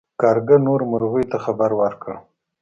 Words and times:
کارغه 0.21 0.55
نورو 0.67 0.83
مرغیو 0.91 1.29
ته 1.31 1.37
خبر 1.43 1.71
ورکړ. 1.81 2.13